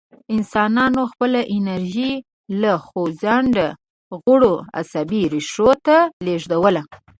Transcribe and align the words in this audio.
انسانانو 0.35 1.01
خپله 1.11 1.41
انرژي 1.57 2.11
له 2.61 2.71
خوځنده 2.85 3.67
غړو 4.23 4.53
عصبي 4.79 5.21
ریښو 5.33 5.69
ته 5.85 5.97
لېږدوله. 6.25 6.81